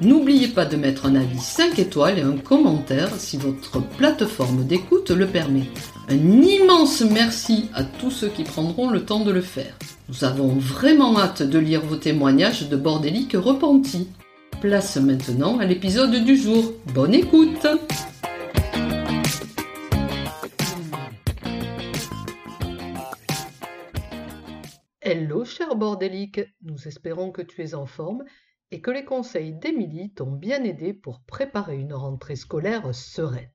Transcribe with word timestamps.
n'oubliez 0.00 0.48
pas 0.48 0.64
de 0.64 0.76
mettre 0.76 1.06
un 1.06 1.14
avis 1.14 1.38
5 1.38 1.78
étoiles 1.78 2.18
et 2.18 2.22
un 2.22 2.36
commentaire 2.36 3.14
si 3.16 3.36
votre 3.36 3.80
plateforme 3.96 4.64
d'écoute 4.64 5.10
le 5.10 5.26
permet. 5.26 5.64
Un 6.08 6.42
immense 6.42 7.02
merci 7.02 7.68
à 7.74 7.84
tous 7.84 8.10
ceux 8.10 8.28
qui 8.28 8.44
prendront 8.44 8.90
le 8.90 9.04
temps 9.04 9.24
de 9.24 9.30
le 9.30 9.40
faire. 9.40 9.76
Nous 10.08 10.24
avons 10.24 10.48
vraiment 10.48 11.18
hâte 11.18 11.42
de 11.42 11.58
lire 11.58 11.82
vos 11.82 11.96
témoignages 11.96 12.68
de 12.68 12.76
bordéliques 12.76 13.36
repentis. 13.36 14.08
Place 14.60 14.96
maintenant 14.96 15.58
à 15.58 15.64
l'épisode 15.64 16.24
du 16.24 16.36
jour. 16.36 16.72
Bonne 16.94 17.14
écoute 17.14 17.66
Hello 25.02 25.44
cher 25.44 25.74
bordélique, 25.74 26.40
nous 26.62 26.86
espérons 26.86 27.32
que 27.32 27.42
tu 27.42 27.62
es 27.62 27.74
en 27.74 27.86
forme 27.86 28.22
et 28.70 28.80
que 28.80 28.90
les 28.90 29.04
conseils 29.04 29.52
d'Émilie 29.52 30.12
t'ont 30.12 30.32
bien 30.32 30.62
aidé 30.64 30.92
pour 30.92 31.20
préparer 31.22 31.76
une 31.76 31.94
rentrée 31.94 32.36
scolaire 32.36 32.94
sereine. 32.94 33.50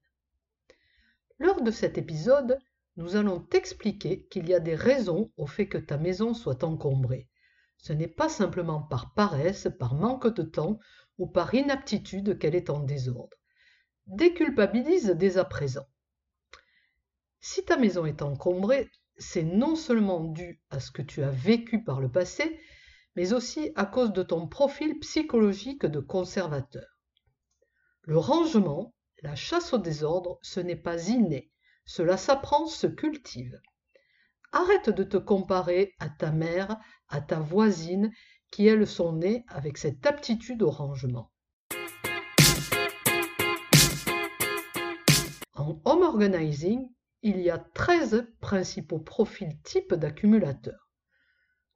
Lors 1.40 1.62
de 1.62 1.72
cet 1.72 1.98
épisode, 1.98 2.58
nous 2.98 3.16
allons 3.16 3.40
t'expliquer 3.40 4.26
qu'il 4.26 4.48
y 4.48 4.54
a 4.54 4.60
des 4.60 4.76
raisons 4.76 5.32
au 5.38 5.48
fait 5.48 5.68
que 5.68 5.78
ta 5.78 5.98
maison 5.98 6.34
soit 6.34 6.64
encombrée. 6.64 7.30
Ce 7.78 7.94
n'est 7.94 8.08
pas 8.08 8.30
simplement 8.30 8.82
par 8.82 9.14
paresse, 9.14 9.68
par 9.80 9.96
manque 9.96 10.34
de 10.34 10.44
temps 10.44 10.80
ou 11.18 11.28
par 11.28 11.54
inaptitude 11.54 12.40
qu'elle 12.40 12.56
est 12.56 12.70
en 12.70 12.80
désordre. 12.80 13.38
Déculpabilise 14.08 15.10
dès 15.10 15.38
à 15.38 15.46
présent. 15.46 15.86
Si 17.42 17.64
ta 17.64 17.78
maison 17.78 18.06
est 18.06 18.22
encombrée, 18.22 18.90
c'est 19.18 19.44
non 19.44 19.76
seulement 19.76 20.22
dû 20.22 20.62
à 20.70 20.80
ce 20.80 20.92
que 20.92 21.02
tu 21.02 21.24
as 21.24 21.30
vécu 21.30 21.84
par 21.84 22.02
le 22.02 22.10
passé, 22.10 22.60
mais 23.16 23.34
aussi 23.34 23.72
à 23.76 23.86
cause 23.86 24.14
de 24.14 24.24
ton 24.24 24.48
profil 24.48 25.00
psychologique 25.00 25.86
de 25.86 26.00
conservateur. 26.00 26.88
Le 28.04 28.18
rangement, 28.18 28.94
la 29.24 29.36
chasse 29.36 29.74
au 29.74 29.78
désordre, 29.78 30.38
ce 30.42 30.60
n'est 30.60 30.76
pas 30.76 31.08
inné, 31.08 31.52
cela 31.86 32.18
s'apprend, 32.18 32.68
se 32.68 32.88
cultive. 32.88 33.60
Arrête 34.52 34.90
de 34.90 35.04
te 35.04 35.18
comparer 35.18 35.94
à 36.00 36.10
ta 36.10 36.32
mère, 36.32 36.78
à 37.10 37.22
ta 37.22 37.40
voisine, 37.40 38.12
qui 38.52 38.68
elles 38.68 38.88
sont 38.88 39.14
nées 39.14 39.44
avec 39.48 39.78
cette 39.78 40.06
aptitude 40.06 40.62
au 40.62 40.70
rangement. 40.70 41.32
En 45.56 45.82
home 45.86 46.04
organizing, 46.04 46.88
il 47.22 47.40
y 47.40 47.50
a 47.50 47.58
13 47.58 48.28
principaux 48.40 49.00
profils 49.00 49.60
types 49.64 49.96
d'accumulateurs. 49.96 50.85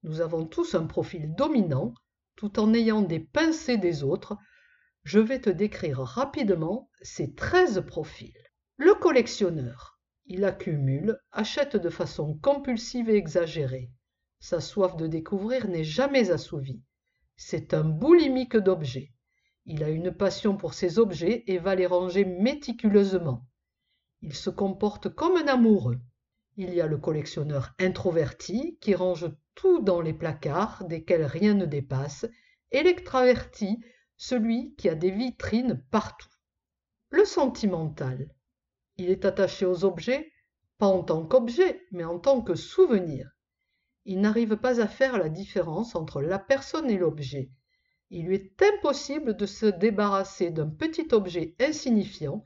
Nous 0.03 0.21
avons 0.21 0.45
tous 0.45 0.75
un 0.75 0.85
profil 0.85 1.35
dominant, 1.35 1.93
tout 2.35 2.59
en 2.59 2.73
ayant 2.73 3.01
des 3.01 3.19
pincées 3.19 3.77
des 3.77 4.03
autres. 4.03 4.37
Je 5.03 5.19
vais 5.19 5.41
te 5.41 5.49
décrire 5.49 5.99
rapidement 5.99 6.89
ces 7.01 7.33
13 7.33 7.83
profils. 7.85 8.33
Le 8.77 8.93
collectionneur, 8.93 9.99
il 10.25 10.45
accumule, 10.45 11.19
achète 11.31 11.75
de 11.75 11.89
façon 11.89 12.37
compulsive 12.37 13.09
et 13.09 13.15
exagérée. 13.15 13.91
Sa 14.39 14.61
soif 14.61 14.95
de 14.95 15.07
découvrir 15.07 15.67
n'est 15.67 15.83
jamais 15.83 16.31
assouvie. 16.31 16.81
C'est 17.35 17.73
un 17.73 17.83
boulimique 17.83 18.55
d'objets. 18.55 19.11
Il 19.65 19.83
a 19.83 19.89
une 19.89 20.11
passion 20.11 20.55
pour 20.55 20.73
ses 20.73 20.97
objets 20.97 21.43
et 21.47 21.57
va 21.57 21.75
les 21.75 21.85
ranger 21.85 22.23
méticuleusement. 22.23 23.45
Il 24.21 24.33
se 24.33 24.49
comporte 24.49 25.09
comme 25.09 25.35
un 25.35 25.47
amoureux. 25.47 25.99
Il 26.55 26.73
y 26.73 26.79
a 26.79 26.87
le 26.87 26.97
collectionneur 26.97 27.73
introverti 27.79 28.77
qui 28.79 28.95
range 28.95 29.29
tout 29.59 29.81
dans 29.81 29.99
les 29.99 30.13
placards 30.13 30.85
desquels 30.85 31.25
rien 31.25 31.53
ne 31.53 31.65
dépasse, 31.65 32.25
et 32.71 32.95
celui 34.15 34.73
qui 34.75 34.87
a 34.87 34.95
des 34.95 35.11
vitrines 35.11 35.83
partout. 35.91 36.29
Le 37.09 37.25
sentimental. 37.25 38.33
Il 38.95 39.09
est 39.09 39.25
attaché 39.25 39.65
aux 39.65 39.83
objets, 39.83 40.31
pas 40.77 40.85
en 40.87 41.03
tant 41.03 41.25
qu'objet, 41.25 41.81
mais 41.91 42.05
en 42.05 42.19
tant 42.19 42.41
que 42.41 42.55
souvenir. 42.55 43.29
Il 44.05 44.21
n'arrive 44.21 44.55
pas 44.55 44.79
à 44.79 44.87
faire 44.87 45.17
la 45.17 45.27
différence 45.27 45.93
entre 45.93 46.21
la 46.21 46.39
personne 46.39 46.89
et 46.89 46.97
l'objet. 46.97 47.51
Il 48.11 48.27
lui 48.27 48.35
est 48.35 48.61
impossible 48.61 49.35
de 49.35 49.45
se 49.45 49.65
débarrasser 49.65 50.51
d'un 50.51 50.69
petit 50.69 51.09
objet 51.11 51.55
insignifiant, 51.59 52.45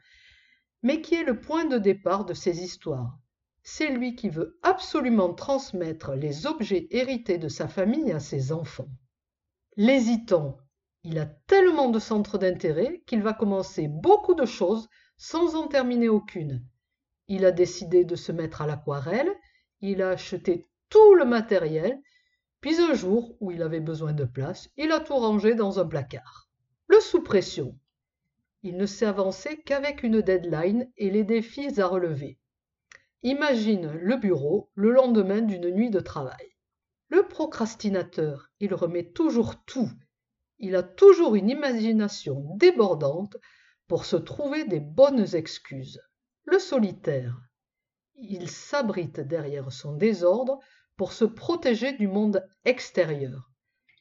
mais 0.81 0.99
qui 0.99 1.13
est 1.13 1.23
le 1.23 1.39
point 1.39 1.65
de 1.65 1.77
départ 1.77 2.25
de 2.25 2.33
ses 2.33 2.63
histoires. 2.63 3.19
C'est 3.65 3.89
lui 3.89 4.15
qui 4.15 4.29
veut 4.29 4.59
absolument 4.61 5.33
transmettre 5.33 6.15
les 6.15 6.45
objets 6.45 6.87
hérités 6.91 7.37
de 7.37 7.47
sa 7.47 7.69
famille 7.69 8.11
à 8.11 8.19
ses 8.19 8.51
enfants. 8.51 8.89
L'hésitant, 9.77 10.57
il 11.03 11.17
a 11.17 11.25
tellement 11.25 11.89
de 11.89 11.99
centres 11.99 12.37
d'intérêt 12.37 13.01
qu'il 13.07 13.23
va 13.23 13.33
commencer 13.33 13.87
beaucoup 13.87 14.35
de 14.35 14.45
choses 14.45 14.89
sans 15.17 15.55
en 15.55 15.67
terminer 15.67 16.09
aucune. 16.09 16.65
Il 17.29 17.45
a 17.45 17.51
décidé 17.51 18.03
de 18.03 18.15
se 18.15 18.33
mettre 18.33 18.61
à 18.61 18.67
l'aquarelle, 18.67 19.33
il 19.79 20.01
a 20.01 20.09
acheté 20.09 20.67
tout 20.89 21.15
le 21.15 21.25
matériel, 21.25 22.01
puis 22.59 22.79
un 22.81 22.93
jour 22.93 23.35
où 23.39 23.51
il 23.51 23.61
avait 23.61 23.79
besoin 23.79 24.13
de 24.13 24.25
place, 24.25 24.69
il 24.75 24.91
a 24.91 24.99
tout 24.99 25.15
rangé 25.15 25.55
dans 25.55 25.79
un 25.79 25.85
placard. 25.85 26.49
Le 26.87 26.99
sous-pression. 26.99 27.77
Il 28.61 28.77
ne 28.77 28.85
s'est 28.85 29.05
avancé 29.05 29.61
qu'avec 29.63 30.03
une 30.03 30.21
deadline 30.21 30.89
et 30.97 31.09
les 31.09 31.23
défis 31.23 31.79
à 31.81 31.87
relever. 31.87 32.37
Imagine 33.25 33.89
le 33.89 34.17
bureau 34.17 34.69
le 34.75 34.91
lendemain 34.91 35.41
d'une 35.41 35.69
nuit 35.69 35.89
de 35.89 36.01
travail. 36.01 36.51
Le 37.07 37.25
procrastinateur, 37.25 38.51
il 38.59 38.73
remet 38.73 39.11
toujours 39.11 39.63
tout. 39.63 39.89
Il 40.59 40.75
a 40.75 40.83
toujours 40.83 41.35
une 41.35 41.49
imagination 41.49 42.43
débordante 42.57 43.37
pour 43.87 44.03
se 44.03 44.17
trouver 44.17 44.65
des 44.65 44.81
bonnes 44.81 45.35
excuses. 45.35 46.01
Le 46.43 46.59
solitaire, 46.59 47.37
il 48.15 48.49
s'abrite 48.49 49.21
derrière 49.21 49.71
son 49.71 49.95
désordre 49.95 50.59
pour 50.97 51.13
se 51.13 51.23
protéger 51.23 51.93
du 51.93 52.09
monde 52.09 52.45
extérieur. 52.65 53.51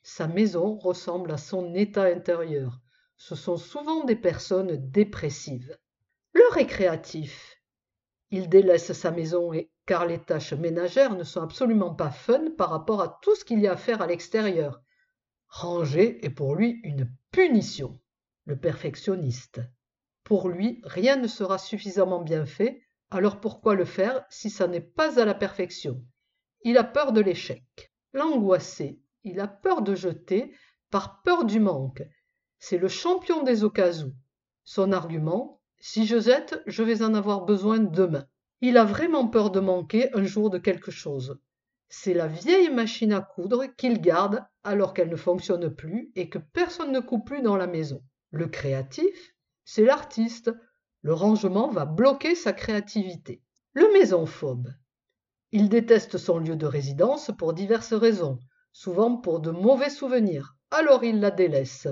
Sa 0.02 0.26
maison 0.26 0.76
ressemble 0.78 1.30
à 1.30 1.38
son 1.38 1.74
état 1.74 2.06
intérieur. 2.06 2.80
Ce 3.16 3.36
sont 3.36 3.56
souvent 3.56 4.02
des 4.02 4.16
personnes 4.16 4.90
dépressives. 4.90 5.78
Le 6.32 6.42
récréatif, 6.50 7.51
il 8.32 8.48
délaisse 8.48 8.92
sa 8.92 9.10
maison 9.10 9.52
et, 9.52 9.70
car 9.86 10.06
les 10.06 10.18
tâches 10.18 10.54
ménagères 10.54 11.14
ne 11.14 11.22
sont 11.22 11.42
absolument 11.42 11.94
pas 11.94 12.10
fun 12.10 12.50
par 12.56 12.70
rapport 12.70 13.02
à 13.02 13.20
tout 13.22 13.36
ce 13.36 13.44
qu'il 13.44 13.60
y 13.60 13.68
a 13.68 13.72
à 13.72 13.76
faire 13.76 14.00
à 14.00 14.06
l'extérieur. 14.06 14.82
Ranger 15.48 16.24
est 16.24 16.30
pour 16.30 16.56
lui 16.56 16.80
une 16.82 17.12
punition. 17.30 18.00
Le 18.46 18.58
perfectionniste. 18.58 19.60
Pour 20.24 20.48
lui, 20.48 20.80
rien 20.84 21.16
ne 21.16 21.28
sera 21.28 21.58
suffisamment 21.58 22.22
bien 22.22 22.46
fait, 22.46 22.82
alors 23.10 23.38
pourquoi 23.38 23.74
le 23.74 23.84
faire 23.84 24.24
si 24.30 24.48
ça 24.48 24.66
n'est 24.66 24.80
pas 24.80 25.20
à 25.20 25.26
la 25.26 25.34
perfection? 25.34 26.02
Il 26.62 26.78
a 26.78 26.84
peur 26.84 27.12
de 27.12 27.20
l'échec. 27.20 27.92
L'angoissé, 28.14 28.98
il 29.24 29.40
a 29.40 29.46
peur 29.46 29.82
de 29.82 29.94
jeter 29.94 30.54
par 30.90 31.20
peur 31.22 31.44
du 31.44 31.60
manque. 31.60 32.02
C'est 32.58 32.78
le 32.78 32.88
champion 32.88 33.42
des 33.42 33.62
occasions. 33.62 34.14
Son 34.64 34.92
argument, 34.92 35.61
si 35.84 36.06
je 36.06 36.20
jette, 36.20 36.62
je 36.68 36.84
vais 36.84 37.02
en 37.02 37.12
avoir 37.12 37.44
besoin 37.44 37.80
demain. 37.80 38.24
Il 38.60 38.78
a 38.78 38.84
vraiment 38.84 39.26
peur 39.26 39.50
de 39.50 39.58
manquer 39.58 40.14
un 40.14 40.22
jour 40.22 40.48
de 40.48 40.58
quelque 40.58 40.92
chose. 40.92 41.40
C'est 41.88 42.14
la 42.14 42.28
vieille 42.28 42.70
machine 42.70 43.12
à 43.12 43.20
coudre 43.20 43.64
qu'il 43.76 44.00
garde 44.00 44.44
alors 44.62 44.94
qu'elle 44.94 45.10
ne 45.10 45.16
fonctionne 45.16 45.74
plus 45.74 46.12
et 46.14 46.28
que 46.28 46.38
personne 46.38 46.92
ne 46.92 47.00
coupe 47.00 47.26
plus 47.26 47.42
dans 47.42 47.56
la 47.56 47.66
maison. 47.66 48.00
Le 48.30 48.46
créatif, 48.46 49.34
c'est 49.64 49.84
l'artiste. 49.84 50.52
Le 51.02 51.14
rangement 51.14 51.68
va 51.68 51.84
bloquer 51.84 52.36
sa 52.36 52.52
créativité. 52.52 53.42
Le 53.72 53.92
maisonphobe. 53.92 54.68
Il 55.50 55.68
déteste 55.68 56.16
son 56.16 56.38
lieu 56.38 56.54
de 56.54 56.66
résidence 56.66 57.32
pour 57.36 57.54
diverses 57.54 57.92
raisons, 57.92 58.38
souvent 58.70 59.16
pour 59.16 59.40
de 59.40 59.50
mauvais 59.50 59.90
souvenirs, 59.90 60.56
alors 60.70 61.02
il 61.02 61.18
la 61.18 61.32
délaisse. 61.32 61.88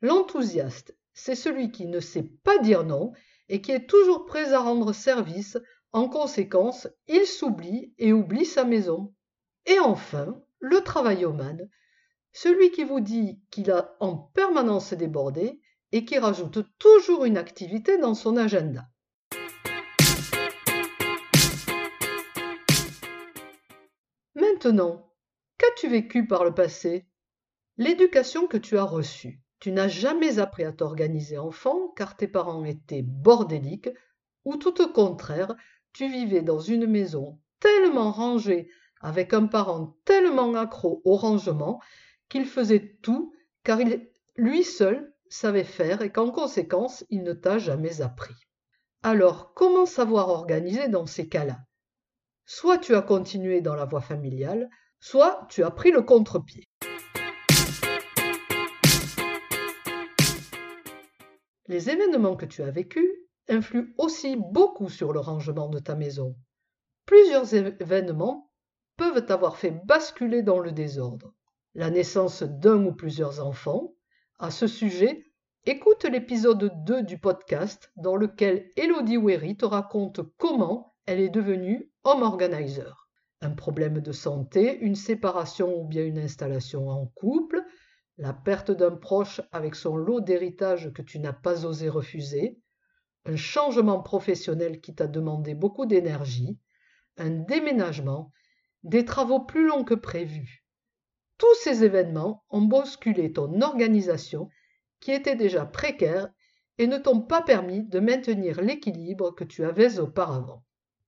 L'enthousiaste, 0.00 0.96
c'est 1.16 1.34
celui 1.34 1.72
qui 1.72 1.86
ne 1.86 1.98
sait 1.98 2.30
pas 2.44 2.58
dire 2.58 2.84
non 2.84 3.12
et 3.48 3.62
qui 3.62 3.72
est 3.72 3.88
toujours 3.88 4.26
prêt 4.26 4.52
à 4.52 4.60
rendre 4.60 4.92
service. 4.92 5.58
En 5.92 6.08
conséquence, 6.08 6.88
il 7.08 7.26
s'oublie 7.26 7.94
et 7.96 8.12
oublie 8.12 8.44
sa 8.44 8.64
maison. 8.64 9.14
Et 9.64 9.78
enfin, 9.78 10.40
le 10.60 10.82
travaillomane, 10.82 11.70
celui 12.32 12.70
qui 12.70 12.84
vous 12.84 13.00
dit 13.00 13.40
qu'il 13.50 13.70
a 13.70 13.96
en 13.98 14.14
permanence 14.16 14.92
débordé 14.92 15.58
et 15.90 16.04
qui 16.04 16.18
rajoute 16.18 16.58
toujours 16.78 17.24
une 17.24 17.38
activité 17.38 17.96
dans 17.96 18.14
son 18.14 18.36
agenda. 18.36 18.84
Maintenant, 24.34 25.14
qu'as-tu 25.56 25.88
vécu 25.88 26.26
par 26.26 26.44
le 26.44 26.52
passé? 26.52 27.06
L'éducation 27.78 28.46
que 28.46 28.58
tu 28.58 28.76
as 28.76 28.84
reçue? 28.84 29.40
Tu 29.66 29.72
n'as 29.72 29.88
jamais 29.88 30.38
appris 30.38 30.62
à 30.62 30.70
t'organiser 30.70 31.38
enfant 31.38 31.88
car 31.96 32.16
tes 32.16 32.28
parents 32.28 32.64
étaient 32.64 33.02
bordéliques 33.02 33.90
ou 34.44 34.56
tout 34.58 34.80
au 34.80 34.86
contraire, 34.86 35.56
tu 35.92 36.08
vivais 36.08 36.42
dans 36.42 36.60
une 36.60 36.86
maison 36.86 37.40
tellement 37.58 38.12
rangée 38.12 38.70
avec 39.00 39.34
un 39.34 39.46
parent 39.46 39.96
tellement 40.04 40.54
accro 40.54 41.02
au 41.04 41.16
rangement 41.16 41.80
qu'il 42.28 42.44
faisait 42.44 42.96
tout 43.02 43.34
car 43.64 43.80
il, 43.80 44.08
lui 44.36 44.62
seul 44.62 45.12
savait 45.28 45.64
faire 45.64 46.00
et 46.00 46.12
qu'en 46.12 46.30
conséquence 46.30 47.04
il 47.10 47.24
ne 47.24 47.32
t'a 47.32 47.58
jamais 47.58 48.02
appris. 48.02 48.36
Alors 49.02 49.52
comment 49.52 49.84
savoir 49.84 50.28
organiser 50.28 50.86
dans 50.86 51.06
ces 51.06 51.28
cas-là? 51.28 51.58
Soit 52.44 52.78
tu 52.78 52.94
as 52.94 53.02
continué 53.02 53.62
dans 53.62 53.74
la 53.74 53.84
voie 53.84 54.00
familiale, 54.00 54.70
soit 55.00 55.44
tu 55.50 55.64
as 55.64 55.72
pris 55.72 55.90
le 55.90 56.02
contre-pied. 56.02 56.65
Les 61.68 61.90
événements 61.90 62.36
que 62.36 62.46
tu 62.46 62.62
as 62.62 62.70
vécus 62.70 63.10
influent 63.48 63.88
aussi 63.98 64.36
beaucoup 64.36 64.88
sur 64.88 65.12
le 65.12 65.18
rangement 65.18 65.68
de 65.68 65.80
ta 65.80 65.96
maison. 65.96 66.36
Plusieurs 67.06 67.54
événements 67.54 68.52
peuvent 68.96 69.26
avoir 69.28 69.56
fait 69.56 69.72
basculer 69.84 70.42
dans 70.42 70.60
le 70.60 70.70
désordre. 70.70 71.34
La 71.74 71.90
naissance 71.90 72.44
d'un 72.44 72.84
ou 72.86 72.92
plusieurs 72.92 73.44
enfants. 73.44 73.94
À 74.38 74.52
ce 74.52 74.68
sujet, 74.68 75.26
écoute 75.64 76.04
l'épisode 76.04 76.84
2 76.84 77.02
du 77.02 77.18
podcast 77.18 77.90
dans 77.96 78.14
lequel 78.14 78.70
Elodie 78.76 79.16
Wery 79.18 79.56
te 79.56 79.64
raconte 79.64 80.20
comment 80.38 80.94
elle 81.06 81.20
est 81.20 81.30
devenue 81.30 81.90
home 82.04 82.22
organizer. 82.22 83.08
Un 83.40 83.50
problème 83.50 84.00
de 84.00 84.12
santé, 84.12 84.78
une 84.78 84.94
séparation 84.94 85.80
ou 85.80 85.84
bien 85.84 86.04
une 86.04 86.18
installation 86.18 86.88
en 86.88 87.06
couple, 87.06 87.65
la 88.18 88.32
perte 88.32 88.70
d'un 88.70 88.96
proche 88.96 89.40
avec 89.52 89.74
son 89.74 89.96
lot 89.96 90.20
d'héritage 90.20 90.92
que 90.92 91.02
tu 91.02 91.18
n'as 91.18 91.32
pas 91.32 91.66
osé 91.66 91.88
refuser, 91.88 92.58
un 93.26 93.36
changement 93.36 94.00
professionnel 94.00 94.80
qui 94.80 94.94
t'a 94.94 95.06
demandé 95.06 95.54
beaucoup 95.54 95.86
d'énergie, 95.86 96.58
un 97.18 97.30
déménagement, 97.30 98.32
des 98.84 99.04
travaux 99.04 99.40
plus 99.40 99.66
longs 99.66 99.84
que 99.84 99.94
prévus. 99.94 100.64
Tous 101.38 101.54
ces 101.62 101.84
événements 101.84 102.44
ont 102.48 102.62
bousculé 102.62 103.32
ton 103.32 103.60
organisation 103.60 104.48
qui 105.00 105.12
était 105.12 105.36
déjà 105.36 105.66
précaire 105.66 106.30
et 106.78 106.86
ne 106.86 106.98
t'ont 106.98 107.20
pas 107.20 107.42
permis 107.42 107.82
de 107.84 108.00
maintenir 108.00 108.60
l'équilibre 108.62 109.34
que 109.34 109.44
tu 109.44 109.64
avais 109.64 109.98
auparavant. 109.98 110.64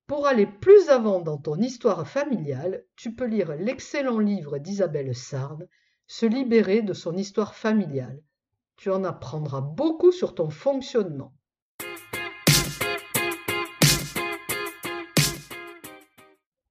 Pour 0.07 0.27
aller 0.27 0.47
plus 0.47 0.89
avant 0.89 1.21
dans 1.21 1.39
ton 1.39 1.57
histoire 1.57 2.07
familiale, 2.07 2.85
tu 2.97 3.15
peux 3.15 3.27
lire 3.27 3.55
l'excellent 3.57 4.19
livre 4.19 4.59
d'Isabelle 4.59 5.15
Sarne 5.15 5.69
se 6.09 6.25
libérer 6.25 6.81
de 6.81 6.95
son 6.95 7.17
histoire 7.17 7.55
familiale. 7.55 8.23
Tu 8.77 8.91
en 8.91 9.05
apprendras 9.05 9.61
beaucoup 9.61 10.11
sur 10.11 10.35
ton 10.35 10.49
fonctionnement. 10.49 11.35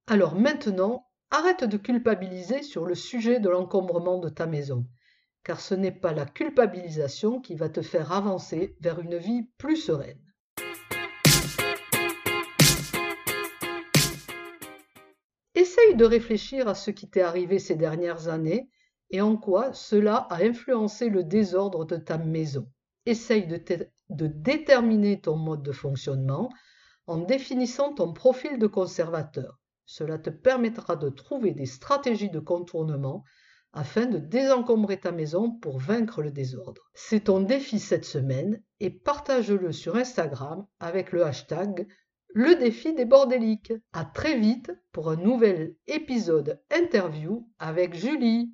Alors 0.07 0.36
maintenant, 0.36 1.07
arrête 1.30 1.66
de 1.66 1.78
culpabiliser 1.78 2.63
sur 2.63 2.86
le 2.86 2.95
sujet 2.95 3.39
de 3.39 3.50
l'encombrement 3.50 4.18
de 4.18 4.30
ta 4.30 4.48
maison, 4.48 4.88
car 5.44 5.60
ce 5.60 5.75
n'est 5.75 5.92
pas 5.92 6.13
la 6.13 6.25
culpabilisation 6.25 7.39
qui 7.39 7.54
va 7.54 7.69
te 7.69 7.81
faire 7.84 8.12
avancer 8.12 8.75
vers 8.80 9.00
une 9.00 9.18
vie 9.18 9.44
plus 9.60 9.78
sereine. 9.78 10.22
Essaye 15.54 15.95
de 15.95 16.06
réfléchir 16.06 16.68
à 16.68 16.74
ce 16.74 16.89
qui 16.89 17.07
t'est 17.07 17.22
arrivé 17.22 17.60
ces 17.60 17.75
dernières 17.75 18.30
années 18.30 18.69
et 19.09 19.21
en 19.21 19.38
quoi 19.38 19.74
cela 19.74 20.27
a 20.30 20.44
influencé 20.44 21.09
le 21.09 21.24
désordre 21.24 21.86
de 21.86 21.98
ta 21.98 22.18
maison? 22.18 22.68
Essaye 23.06 23.48
de, 23.48 23.59
déterminer 24.09 25.21
ton 25.21 25.38
mode 25.38 25.63
de 25.63 25.71
fonctionnement 25.71 26.50
en 27.06 27.18
définissant 27.18 27.94
ton 27.94 28.12
profil 28.12 28.59
de 28.59 28.68
conservateur. 28.68 29.59
Cela 29.86 30.18
te 30.18 30.30
permettra 30.30 30.98
de 30.98 31.09
trouver 31.09 31.51
des 31.51 31.65
stratégies 31.65 32.30
de 32.30 32.39
contournement 32.39 33.24
afin 33.71 34.06
de 34.06 34.18
désencombrer 34.18 35.00
ta 35.00 35.12
maison 35.12 35.51
pour 35.51 35.80
vaincre 35.80 36.21
le 36.21 36.31
désordre. 36.31 36.89
C'est 36.94 37.25
ton 37.25 37.39
défi 37.39 37.80
cette 37.80 38.06
semaine 38.06 38.62
et 38.80 38.89
partage-le 38.89 39.71
sur 39.71 39.95
Instagram 39.95 40.65
avec 40.80 41.12
le 41.12 41.25
hashtag 41.25 41.88
le 42.33 42.56
défi 42.56 42.94
des 42.94 43.06
bordéliques. 43.06 43.74
À 43.94 44.06
très 44.06 44.38
vite 44.38 44.71
pour 44.92 45.10
un 45.10 45.15
nouvel 45.15 45.75
épisode 45.88 46.62
interview 46.71 47.50
avec 47.57 47.95
Julie. 47.95 48.53